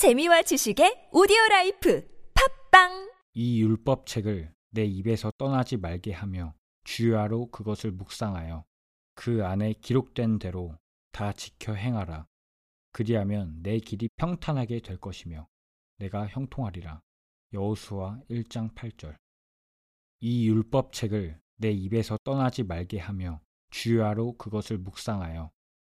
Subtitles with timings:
[0.00, 2.08] 재미와 지식의 오디오 라이프
[2.70, 8.64] 팟빵 이 율법 책을 네 입에서 떠나지 말게 하며 주야로 그것을 묵상하여
[9.14, 10.74] 그 안에 기록된 대로
[11.12, 12.26] 다 지켜 행하라.
[12.92, 15.46] 그리하면 네 길이 평탄하게 될 것이며
[15.98, 17.02] 네가 형통하리라.
[17.52, 19.18] 여호수아 1장 8절.
[20.20, 25.50] 이 율법 책을 네 입에서 떠나지 말게 하며 주야로 그것을 묵상하여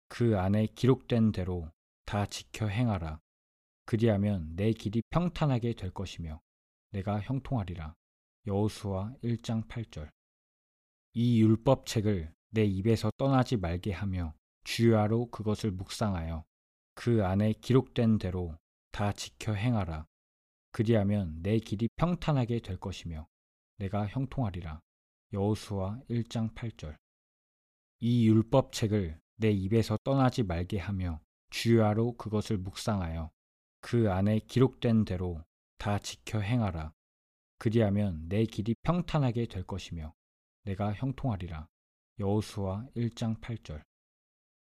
[0.08, 1.70] 그 안에 기록된 대로
[2.06, 3.20] 다 지켜 행하라.
[3.88, 6.42] 그리하면 내 길이 평탄하게 될 것이며
[6.92, 7.96] 내가 형통하리라.
[8.46, 10.10] 여호수아 1장 8절.
[11.14, 14.34] 이 율법책을 내 입에서 떠나지 말게 하며
[14.66, 16.44] 주야로 그것을 묵상하여
[16.96, 18.58] 그 안에 기록된 대로
[18.92, 20.06] 다 지켜 행하라.
[20.74, 23.26] 그리하면 내 길이 평탄하게 될 것이며
[23.78, 24.82] 내가 형통하리라.
[25.32, 26.98] 여호수아 1장 8절.
[28.02, 33.32] 이 율법책을 내 입에서 떠나지 말게 하며 주야로 그것을 묵상하여
[33.80, 35.44] 그 안에 기록된 대로
[35.78, 36.94] 다 지켜 행하라.
[37.60, 40.14] 그리하면 내 길이 평탄하게 될 것이며
[40.64, 41.68] 내가 형통하리라.
[42.20, 43.84] 여호수아 1장 8절.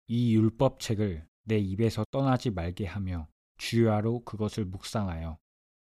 [0.09, 5.39] 이 율법책을 내 입에서 떠나지 말게 하며 주야로 그것을 묵상하여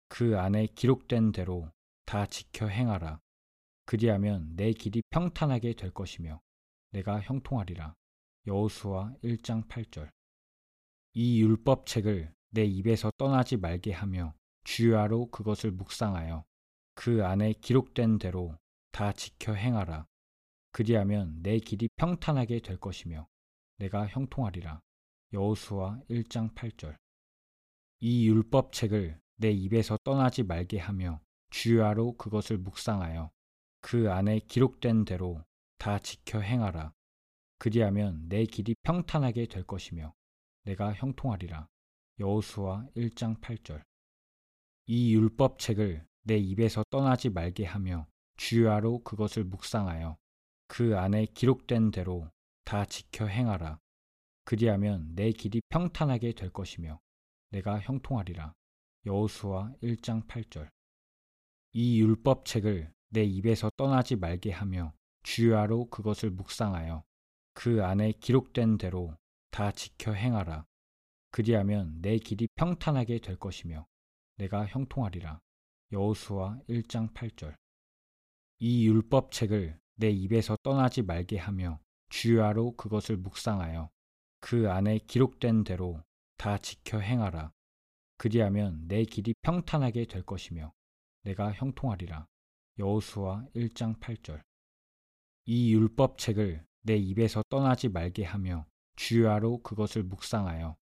[0.08, 1.70] 그 안에 기록된 대로
[2.04, 3.20] 다 지켜 행하라.
[3.84, 6.40] 그리하면 내 길이 평탄하게 될 것이며
[6.90, 7.94] 내가 형통하리라.
[8.46, 10.10] 여호수아 1장 8절.
[11.14, 16.44] 이 율법책을 내 입에서 떠나지 말게 하며 주야로 그것을 묵상하여
[16.94, 18.56] 그 안에 기록된 대로
[18.90, 20.06] 다 지켜 행하라.
[20.72, 23.26] 그리하면 내 길이 평탄하게 될 것이며
[23.78, 24.80] 내가 형통하리라.
[25.32, 26.96] 여호수아 1장 8절.
[28.00, 33.30] 이 율법 책을 내 입에서 떠나지 말게 하며 주야로 그것을 묵상하여
[33.80, 35.44] 그 안에 기록된 대로
[35.78, 36.92] 다 지켜 행하라.
[37.58, 40.12] 그리하면 내 길이 평탄하게 될 것이며
[40.64, 41.68] 내가 형통하리라.
[42.20, 43.82] 여호수아 1장 8절.
[44.86, 50.16] 이 율법책을 내 입에서 떠나지 말게 하며 주야로 그것을 묵상하여
[50.66, 52.28] 그 안에 기록된 대로
[52.64, 53.78] 다 지켜 행하라.
[54.44, 56.98] 그리하면 내 길이 평탄하게 될 것이며
[57.50, 58.52] 내가 형통하리라.
[59.06, 60.68] 여호수아 1장 8절.
[61.72, 64.92] 이 율법책을 내 입에서 떠나지 말게 하며
[65.22, 67.04] 주야로 그것을 묵상하여
[67.54, 69.16] 그 안에 기록된 대로
[69.50, 70.66] 다 지켜 행하라.
[71.30, 73.86] 그리하면 내 길이 평탄하게 될 것이며
[74.36, 75.40] 내가 형통하리라.
[75.92, 77.56] 여호수아 1장 8절.
[78.60, 83.90] 이 율법책을 내 입에서 떠나지 말게 하며 주야로 그것을 묵상하여
[84.40, 86.02] 그 안에 기록된 대로
[86.36, 87.52] 다 지켜 행하라.
[88.16, 90.72] 그리하면 내 길이 평탄하게 될 것이며
[91.22, 92.26] 내가 형통하리라.
[92.78, 94.42] 여호수아 1장 8절.
[95.46, 98.66] 이 율법책을 내 입에서 떠나지 말게 하며
[98.96, 100.76] 주야로 그것을 묵상하여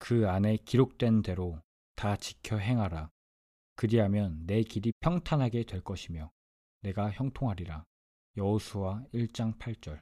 [0.00, 1.60] 그 안에 기록된 대로
[1.94, 3.10] 다 지켜 행하라.
[3.76, 6.32] 그리하면 내 길이 평탄하게 될 것이며
[6.80, 7.84] 내가 형통하리라.
[8.36, 10.00] 여호수아 1장 8절.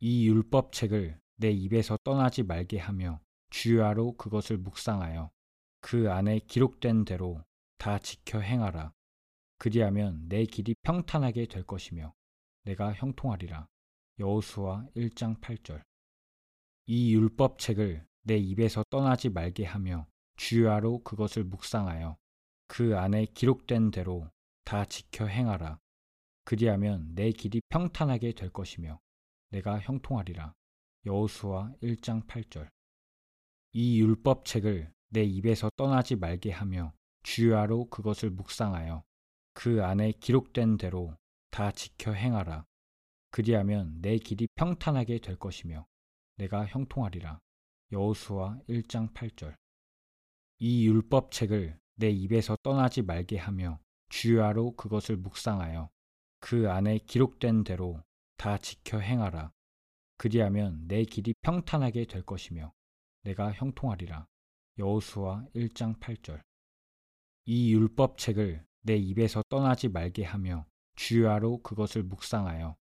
[0.00, 3.20] 이 율법 책을 내 입에서 떠나지 말게 하며
[3.50, 5.30] 주야로 그것을 묵상하여
[5.80, 7.44] 그 안에 기록된 대로
[7.76, 8.92] 다 지켜 행하라.
[9.58, 12.14] 그리하면 내 길이 평탄하게 될 것이며
[12.64, 13.68] 내가 형통하리라.
[14.18, 15.82] 여호수아 1장 8절.
[16.86, 20.04] 이 율법 책을 내 입에서 떠나지 말게 하며
[20.34, 22.16] 주야로 그것을 묵상하여
[22.66, 24.28] 그 안에 기록된 대로
[24.64, 25.78] 다 지켜 행하라.
[26.44, 28.98] 그리하면 내 길이 평탄하게 될 것이며
[29.50, 30.52] 내가 형통하리라.
[31.04, 32.68] 여호수아 1장 8절.
[33.72, 39.04] 이 율법 책을 내 입에서 떠나지 말게 하며 주야로 그것을 묵상하여
[39.54, 41.16] 그 안에 기록된 대로
[41.52, 42.66] 다 지켜 행하라.
[43.30, 45.86] 그리하면 내 길이 평탄하게 될 것이며
[46.38, 47.40] 내가 형통하리라.
[47.92, 49.54] 여호수아 1장 8절.
[50.58, 55.88] 이 율법책을 내 입에서 떠나지 말게 하며 주야로 그것을 묵상하여
[56.40, 58.02] 그 안에 기록된 대로
[58.36, 59.52] 다 지켜 행하라.
[60.16, 62.72] 그리하면 내 길이 평탄하게 될 것이며
[63.22, 64.26] 내가 형통하리라.
[64.78, 66.42] 여호수아 1장 8절.
[67.44, 70.66] 이 율법책을 내 입에서 떠나지 말게 하며
[70.96, 72.76] 주야로 그것을 묵상하여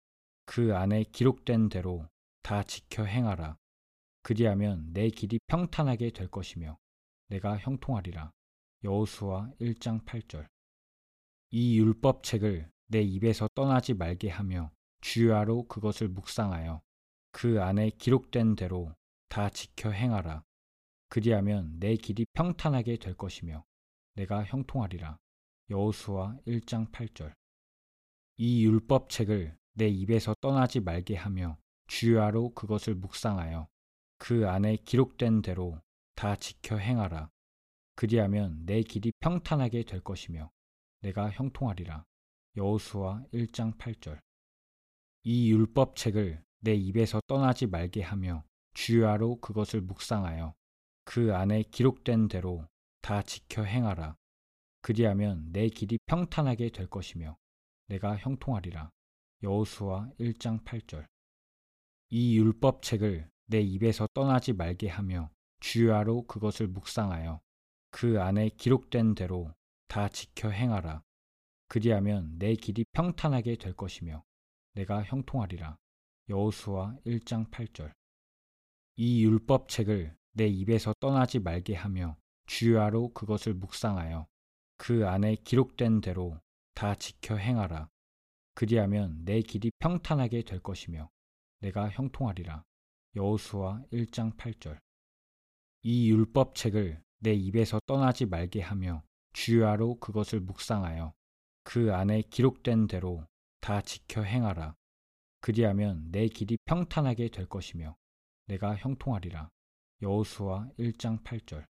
[0.45, 2.07] 그 안에 기록된 대로
[2.41, 3.57] 다 지켜 행하라.
[4.25, 6.79] 그리하면 내 길이 평탄하게 될 것이며
[7.27, 8.31] 내가 형통하리라.
[8.83, 10.47] 여호수아 1장 8절.
[11.51, 16.81] 이 율법책을 내 입에서 떠나지 말게 하며 주야로 그것을 묵상하여
[17.33, 18.95] 그 안에 기록된 대로
[19.29, 20.43] 다 지켜 행하라.
[21.09, 23.63] 그리하면 내 길이 평탄하게 될 것이며
[24.15, 25.19] 내가 형통하리라.
[25.69, 27.31] 여호수아 1장 8절.
[28.37, 33.67] 이 율법책을 내 입에서 떠나지 말게 하며 주야로 그것을 묵상하여
[34.17, 35.79] 그 안에 기록된 대로
[36.15, 37.29] 다 지켜 행하라.
[37.95, 40.51] 그리하면 내 길이 평탄하게 될 것이며
[41.01, 42.05] 내가 형통하리라.
[42.57, 44.19] 여호수아 1장 8절.
[45.23, 50.53] 이 율법 책을 내 입에서 떠나지 말게 하며 주야로 그것을 묵상하여
[51.03, 52.67] 그 안에 기록된 대로
[53.01, 54.15] 다 지켜 행하라.
[54.81, 57.37] 그리하면 내 길이 평탄하게 될 것이며
[57.87, 58.89] 내가 형통하리라.
[59.43, 61.05] 여호수아 1장 8절.
[62.09, 67.41] 이 율법 책을 내 입에서 떠나지 말게 하며 주야로 그것을 묵상하여
[67.91, 69.53] 그 안에 기록된 대로
[69.87, 71.03] 다 지켜 행하라.
[71.67, 74.23] 그리하면 내 길이 평탄하게 될 것이며
[74.73, 75.77] 내가 형통하리라.
[76.29, 77.93] 여호수아 1장 8절.
[78.97, 82.17] 이 율법 책을 내 입에서 떠나지 말게 하며
[82.47, 84.27] 주야로 그것을 묵상하여
[84.77, 86.39] 그 안에 기록된 대로
[86.73, 87.89] 다 지켜 행하라.
[88.53, 91.09] 그리하면 내 길이 평탄하게 될 것이며
[91.59, 92.63] 내가 형통하리라.
[93.15, 94.77] 여호수아 1장 8절.
[95.83, 101.13] 이 율법책을 내 입에서 떠나지 말게 하며 주야로 그것을 묵상하여
[101.63, 103.25] 그 안에 기록된 대로
[103.61, 104.75] 다 지켜 행하라.
[105.39, 107.95] 그리하면 내 길이 평탄하게 될 것이며
[108.47, 109.49] 내가 형통하리라.
[110.01, 111.65] 여호수아 1장 8절.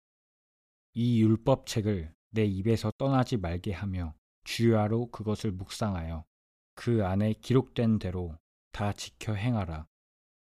[0.92, 4.14] 이 율법책을 내 입에서 떠나지 말게 하며
[4.44, 6.24] 주야로 그것을 묵상하여
[6.74, 8.36] 그 안에 기록된 대로
[8.72, 9.86] 다 지켜 행하라.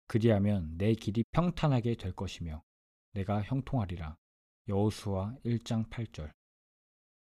[0.08, 2.64] 그리하면 내 길이 평탄하게 될 것이며
[3.14, 4.18] 내가 형통하리라.
[4.68, 6.32] 여호수아 1장 8절.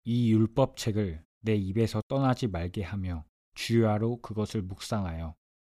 [0.04, 3.24] 이 율법책을 내 입에서 떠나지 말게 하며
[3.54, 5.34] 주야로 그것을 묵상하여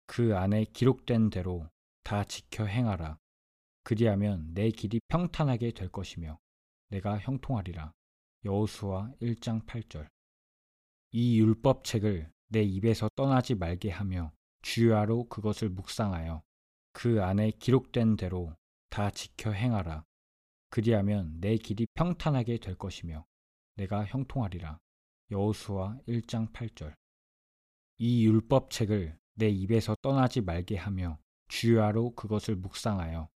[0.08, 1.70] 그 안에 기록된 대로
[2.04, 3.18] 다 지켜 행하라.
[3.84, 6.40] 그리하면 내 길이 평탄하게 될 것이며
[6.90, 7.92] 내가 형통하리라.
[8.46, 10.08] 여호수아 1장 8절.
[11.12, 14.32] 이 율법책을 내 입에서 떠나지 말게 하며
[14.62, 16.44] 주야로 그것을 묵상하여
[16.96, 18.56] 그 안에 기록된 대로
[18.90, 20.06] 다 지켜 행하라.
[20.70, 23.26] 그리하면 내 길이 평탄하게 될 것이며
[23.76, 24.80] 내가 형통하리라.
[25.30, 26.96] 여호수아 1장 8절.
[27.98, 31.20] 이 율법책을 내 입에서 떠나지 말게 하며
[31.50, 33.28] 주야로 그것을 묵상하여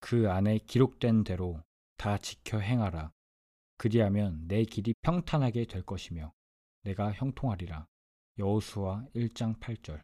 [0.00, 1.62] 그 안에 기록된 대로
[1.96, 3.12] 다 지켜 행하라.
[3.78, 6.34] 그리하면 내 길이 평탄하게 될 것이며
[6.82, 7.86] 내가 형통하리라.
[8.38, 10.02] 여호수아 1장 8절.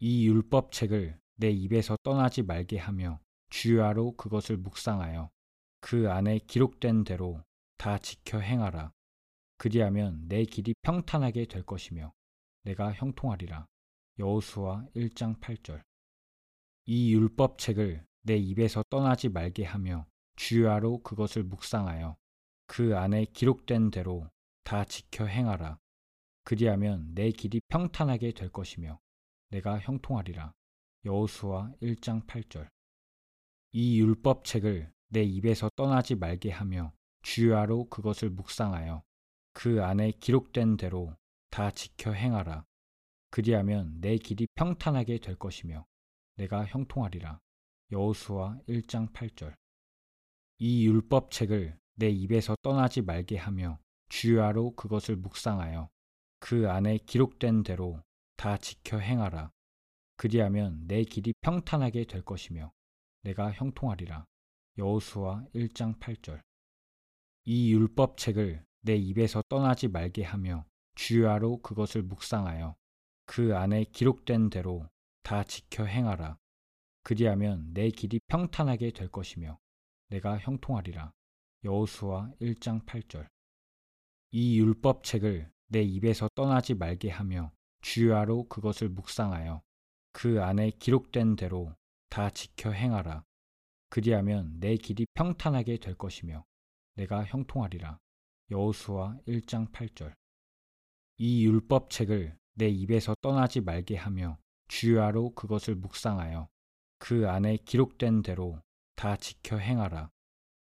[0.00, 5.30] 이 율법책을 내 입에서 떠나지 말게 하며 주야로 그것을 묵상하여
[5.80, 7.42] 그 안에 기록된 대로
[7.78, 8.92] 다 지켜 행하라.
[9.56, 12.12] 그리하면 내 길이 평탄하게 될 것이며
[12.64, 13.66] 내가 형통하리라.
[14.18, 15.80] 여호수아 1장 8절.
[16.84, 20.04] 이 율법 책을 내 입에서 떠나지 말게 하며
[20.36, 22.18] 주야로 그것을 묵상하여
[22.66, 24.28] 그 안에 기록된 대로
[24.62, 25.78] 다 지켜 행하라.
[26.44, 29.00] 그리하면 내 길이 평탄하게 될 것이며
[29.48, 30.52] 내가 형통하리라.
[31.04, 32.68] 여호수아 1장 8절.
[33.72, 36.92] 이 율법책을 내 입에서 떠나지 말게 하며
[37.22, 39.02] 주야로 그것을 묵상하여
[39.54, 41.16] 그 안에 기록된 대로
[41.50, 42.66] 다 지켜 행하라.
[43.30, 45.86] 그리하면 내 길이 평탄하게 될 것이며
[46.36, 47.40] 내가 형통하리라.
[47.92, 49.54] 여호수아 1장 8절.
[50.58, 53.78] 이 율법책을 내 입에서 떠나지 말게 하며
[54.10, 55.88] 주야로 그것을 묵상하여
[56.40, 58.02] 그 안에 기록된 대로
[58.36, 59.50] 다 지켜 행하라.
[60.20, 62.70] 그리하면 내 길이 평탄하게 될 것이며
[63.22, 64.26] 내가 형통하리라.
[64.76, 66.42] 여호수아 1장 8절.
[67.46, 72.76] 이 율법 책을 내 입에서 떠나지 말게 하며 주야로 그것을 묵상하여
[73.24, 74.86] 그 안에 기록된 대로
[75.22, 76.36] 다 지켜 행하라.
[77.02, 79.58] 그리하면 내 길이 평탄하게 될 것이며
[80.10, 81.14] 내가 형통하리라.
[81.64, 83.26] 여호수아 1장 8절.
[84.32, 89.62] 이 율법 책을 내 입에서 떠나지 말게 하며 주야로 그것을 묵상하여
[90.12, 91.74] 그 안에 기록된 대로
[92.08, 93.24] 다 지켜 행하라.
[93.88, 96.44] 그리하면 내 길이 평탄하게 될 것이며
[96.94, 97.98] 내가 형통하리라.
[98.50, 100.14] 여호수아 1장 8절.
[101.18, 104.38] 이 율법 책을 내 입에서 떠나지 말게 하며
[104.68, 106.48] 주야로 그것을 묵상하여
[106.98, 108.60] 그 안에 기록된 대로
[108.96, 110.10] 다 지켜 행하라.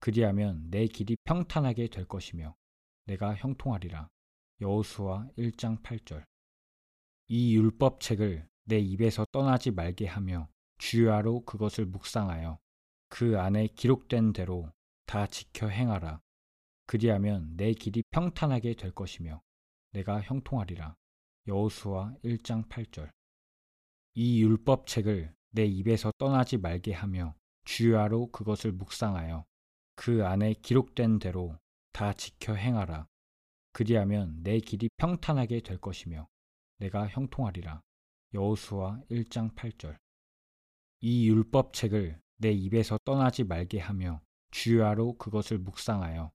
[0.01, 2.55] 그리하면 내 길이 평탄하게 될 것이며
[3.07, 4.09] 내가 형통하리라.
[4.61, 6.25] 여호수아 1장 8절.
[7.29, 12.59] 이 율법 책을 내 입에서 떠나지 말게 하며 주야로 그것을 묵상하여
[13.09, 14.71] 그 안에 기록된 대로
[15.07, 16.21] 다 지켜 행하라.
[16.87, 19.43] 그리하면 내 길이 평탄하게 될 것이며
[19.93, 20.97] 내가 형통하리라.
[21.47, 23.11] 여호수아 1장 8절.
[24.15, 29.45] 이 율법책을 내 입에서 떠나지 말게 하며 주야로 그것을 묵상하여
[29.95, 31.57] 그 안에 기록된 대로
[31.93, 33.07] 다 지켜 행하라.
[33.73, 36.29] 그리하면 내 길이 평탄하게 될 것이며
[36.79, 37.83] 내가 형통하리라.
[38.35, 39.97] 여호수아 1장 8절.
[41.01, 46.33] 이 율법책을 내 입에서 떠나지 말게 하며 주야로 그것을 묵상하여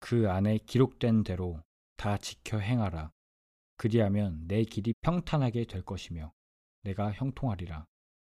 [0.00, 1.62] 그 안에 기록된 대로
[1.98, 3.12] 다 지켜 행하라.
[3.76, 6.32] 그리하면 내 길이 평탄하게 될 것이며
[6.84, 7.86] 내가 형통하리라.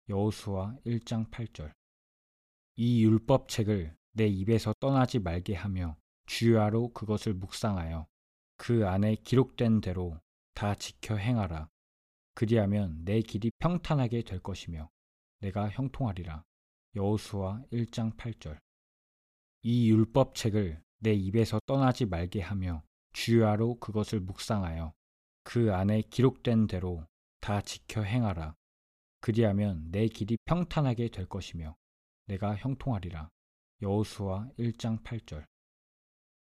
[0.10, 1.72] 여호수아 1장 8절.
[2.76, 8.06] 이 율법책을 내 입에서 떠나지 말게 하며 주야로 그것을 묵상하여
[8.58, 10.20] 그 안에 기록된 대로
[10.54, 11.70] 다 지켜 행하라.
[12.34, 14.90] 그리하면 내 길이 평탄하게 될 것이며
[15.40, 16.44] 내가 형통하리라.
[16.96, 18.60] 여호수아 1장 8절.
[19.64, 24.94] 이 율법책을 내 입에서 떠나지 말게 하며 주야로 그것을 묵상하여
[25.44, 27.06] 그 안에 기록된 대로
[27.40, 28.56] 다 지켜 행하라.
[29.20, 31.76] 그리하면 내 길이 평탄하게 될 것이며
[32.28, 33.30] 내가 형통하리라.
[33.82, 35.46] 여호수아 1장 8절.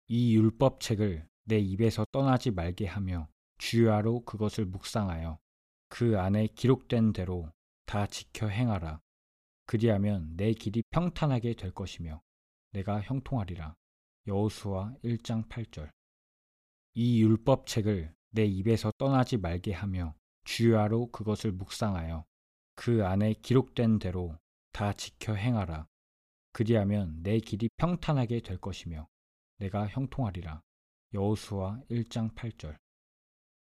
[0.08, 5.38] 이 율법책을 내 입에서 떠나지 말게 하며 주야로 그것을 묵상하여
[5.92, 7.52] 그 안에 기록된 대로
[7.84, 9.02] 다 지켜 행하라.
[9.66, 12.22] 그리하면 내 길이 평탄하게 될 것이며
[12.70, 13.76] 내가 형통하리라.
[14.26, 15.90] 여호수아 1장 8절.
[16.94, 22.24] 이 율법책을 내 입에서 떠나지 말게 하며 주야로 그것을 묵상하여
[22.74, 24.38] 그 안에 기록된 대로
[24.72, 25.86] 다 지켜 행하라.
[26.52, 29.06] 그리하면 내 길이 평탄하게 될 것이며
[29.58, 30.62] 내가 형통하리라.
[31.12, 32.78] 여호수아 1장 8절.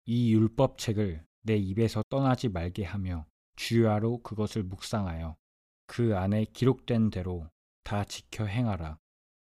[0.06, 3.25] 이 율법책을 내 입에서 떠나지 말게 하며
[3.56, 5.38] 주야로 그것을 묵상하여
[5.86, 7.50] 그 안에 기록된 대로
[7.86, 9.00] 다 지켜 행하라.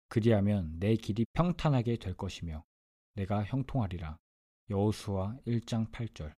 [0.08, 2.64] 그리하면 내 길이 평탄하게 될 것이며
[3.14, 4.16] 내가 형통하리라.
[4.70, 6.32] 여호수아 1장 8절.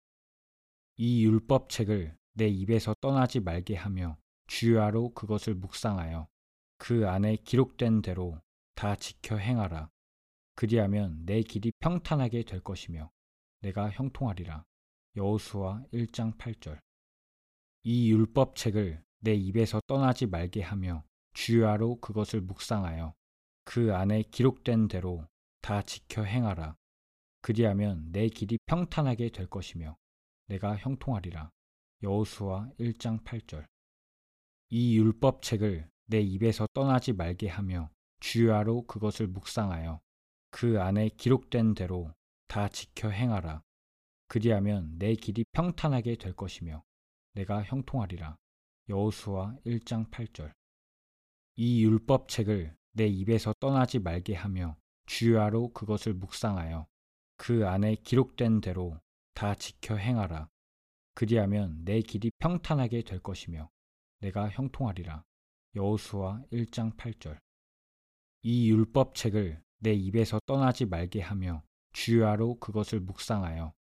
[0.97, 4.17] 이 율법 책을 내 입에서 떠나지 말게 하며
[4.47, 6.29] 주야로 그것을 묵상하여
[6.79, 8.41] 그 안에 기록된 대로
[8.75, 9.91] 다 지켜 행하라.
[10.55, 13.11] 그리하면 내 길이 평탄하게 될 것이며
[13.61, 14.65] 내가 형통하리라.
[15.15, 16.81] 여호수아 1장 8절.
[17.83, 21.05] 이 율법책을 내 입에서 떠나지 말게 하며
[21.35, 23.13] 주야로 그것을 묵상하여
[23.65, 25.27] 그 안에 기록된 대로
[25.61, 26.77] 다 지켜 행하라.
[27.43, 29.97] 그리하면 내 길이 평탄하게 될 것이며
[30.47, 31.51] 내가 형통하리라.
[32.03, 33.67] 여호수아 1장 8절.
[34.71, 37.91] 이 율법책을 내 입에서 떠나지 말게 하며
[38.21, 40.01] 주야로 그것을 묵상하여
[40.51, 42.15] 그 안에 기록된 대로
[42.49, 43.63] 다 지켜 행하라.
[44.33, 46.83] 그리하면 내 길이 평탄하게 될 것이며
[47.35, 48.39] 내가 형통하리라.
[48.89, 50.51] 여호수아 1장 8절.
[51.57, 54.75] 이 율법 책을 내 입에서 떠나지 말게 하며
[55.05, 56.87] 주야로 그것을 묵상하여
[57.37, 58.99] 그 안에 기록된 대로
[59.35, 60.49] 다 지켜 행하라.
[61.13, 63.69] 그리하면 내 길이 평탄하게 될 것이며
[64.21, 65.25] 내가 형통하리라.
[65.75, 67.39] 여호수아 1장 8절.
[68.45, 71.63] 이 율법 책을 내 입에서 떠나지 말게 하며
[71.93, 73.75] 주야로 그것을 묵상하여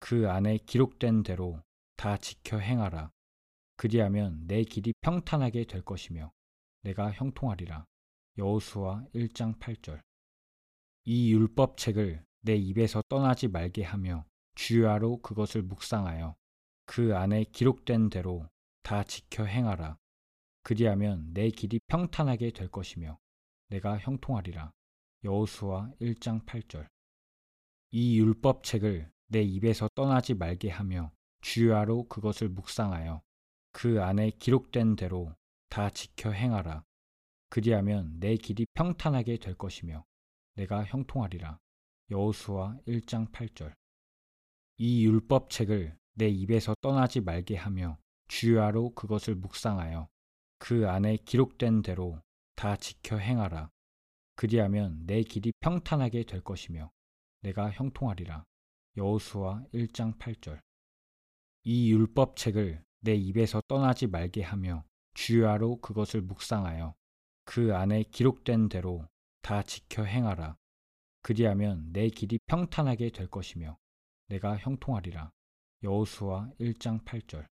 [0.00, 1.62] 그 안에 기록된 대로
[1.96, 3.10] 다 지켜 행하라.
[3.76, 6.32] 그리하면 내 길이 평탄하게 될 것이며
[6.82, 7.84] 내가 형통하리라.
[8.38, 10.00] 여호수아 1장 8절.
[11.04, 14.24] 이 율법 책을 내 입에서 떠나지 말게 하며
[14.54, 16.36] 주야로 그것을 묵상하여
[16.86, 18.48] 그 안에 기록된 대로
[18.82, 19.98] 다 지켜 행하라.
[20.62, 23.18] 그리하면 내 길이 평탄하게 될 것이며
[23.68, 24.72] 내가 형통하리라.
[25.24, 26.86] 여호수아 1장 8절.
[27.90, 33.22] 이 율법 책을 내 입에서 떠나지 말게 하며 주야로 그것을 묵상하여
[33.72, 35.34] 그 안에 기록된 대로
[35.68, 36.84] 다 지켜 행하라.
[37.50, 40.04] 그리하면 내 길이 평탄하게 될 것이며
[40.54, 41.58] 내가 형통하리라.
[42.10, 43.74] 여호수아 1장 8절.
[44.78, 50.08] 이 율법책을 내 입에서 떠나지 말게 하며 주야로 그것을 묵상하여
[50.58, 52.20] 그 안에 기록된 대로
[52.56, 53.70] 다 지켜 행하라.
[54.34, 56.90] 그리하면 내 길이 평탄하게 될 것이며
[57.42, 58.44] 내가 형통하리라.
[58.98, 60.58] 여호수아 1장 8절.
[61.62, 66.96] 이 율법책을 내 입에서 떠나지 말게 하며 주야로 그것을 묵상하여
[67.44, 69.06] 그 안에 기록된 대로
[69.40, 70.56] 다 지켜 행하라.
[71.22, 73.78] 그리하면 내 길이 평탄하게 될 것이며
[74.26, 75.30] 내가 형통하리라.
[75.84, 77.46] 여호수아 1장 8절.